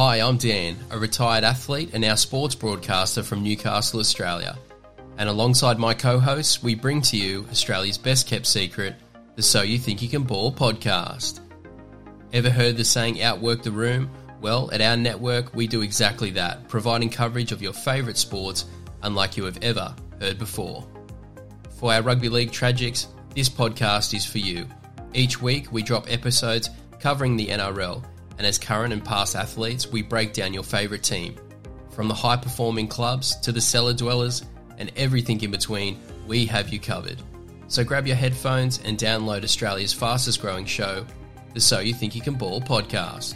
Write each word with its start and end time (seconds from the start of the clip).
Hi, 0.00 0.18
I'm 0.20 0.36
Dan, 0.36 0.76
a 0.92 0.96
retired 0.96 1.42
athlete 1.42 1.90
and 1.92 2.02
now 2.02 2.14
sports 2.14 2.54
broadcaster 2.54 3.24
from 3.24 3.42
Newcastle, 3.42 3.98
Australia. 3.98 4.56
And 5.16 5.28
alongside 5.28 5.76
my 5.76 5.92
co 5.92 6.20
hosts, 6.20 6.62
we 6.62 6.76
bring 6.76 7.02
to 7.02 7.16
you 7.16 7.44
Australia's 7.50 7.98
best 7.98 8.28
kept 8.28 8.46
secret, 8.46 8.94
the 9.34 9.42
So 9.42 9.62
You 9.62 9.76
Think 9.76 10.00
You 10.00 10.08
Can 10.08 10.22
Ball 10.22 10.52
podcast. 10.52 11.40
Ever 12.32 12.48
heard 12.48 12.76
the 12.76 12.84
saying 12.84 13.20
outwork 13.22 13.64
the 13.64 13.72
room? 13.72 14.08
Well, 14.40 14.70
at 14.72 14.80
our 14.80 14.96
network, 14.96 15.52
we 15.52 15.66
do 15.66 15.82
exactly 15.82 16.30
that, 16.30 16.68
providing 16.68 17.10
coverage 17.10 17.50
of 17.50 17.60
your 17.60 17.72
favourite 17.72 18.18
sports 18.18 18.66
unlike 19.02 19.36
you 19.36 19.46
have 19.46 19.58
ever 19.62 19.96
heard 20.20 20.38
before. 20.38 20.86
For 21.80 21.92
our 21.92 22.02
rugby 22.02 22.28
league 22.28 22.52
tragics, 22.52 23.08
this 23.34 23.48
podcast 23.48 24.14
is 24.14 24.24
for 24.24 24.38
you. 24.38 24.68
Each 25.12 25.42
week, 25.42 25.72
we 25.72 25.82
drop 25.82 26.06
episodes 26.08 26.70
covering 27.00 27.36
the 27.36 27.48
NRL, 27.48 28.04
and 28.38 28.46
as 28.46 28.58
current 28.58 28.92
and 28.92 29.04
past 29.04 29.36
athletes, 29.36 29.88
we 29.88 30.02
break 30.02 30.32
down 30.32 30.54
your 30.54 30.62
favourite 30.62 31.02
team. 31.02 31.36
From 31.90 32.08
the 32.08 32.14
high 32.14 32.36
performing 32.36 32.88
clubs 32.88 33.36
to 33.40 33.52
the 33.52 33.60
cellar 33.60 33.92
dwellers 33.92 34.44
and 34.78 34.90
everything 34.96 35.40
in 35.42 35.50
between, 35.50 35.98
we 36.26 36.46
have 36.46 36.68
you 36.68 36.78
covered. 36.78 37.20
So 37.66 37.84
grab 37.84 38.06
your 38.06 38.16
headphones 38.16 38.80
and 38.84 38.96
download 38.96 39.44
Australia's 39.44 39.92
fastest 39.92 40.40
growing 40.40 40.64
show, 40.64 41.04
the 41.52 41.60
So 41.60 41.80
You 41.80 41.92
Think 41.92 42.14
You 42.14 42.22
Can 42.22 42.34
Ball 42.34 42.60
podcast. 42.60 43.34